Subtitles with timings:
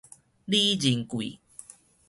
[0.45, 1.37] 李仁貴